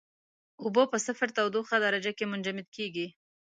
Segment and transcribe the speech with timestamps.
[0.63, 3.07] اوبه په صفر تودوخې درجه کې منجمد کیږي.